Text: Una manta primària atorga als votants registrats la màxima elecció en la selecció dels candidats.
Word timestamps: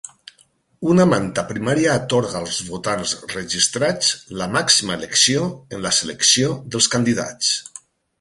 Una 0.91 1.03
manta 1.09 1.41
primària 1.49 1.91
atorga 1.99 2.39
als 2.39 2.55
votants 2.69 3.13
registrats 3.33 4.09
la 4.39 4.47
màxima 4.55 4.95
elecció 5.01 5.45
en 5.77 5.85
la 5.85 5.93
selecció 5.99 6.49
dels 6.77 6.89
candidats. 6.95 7.53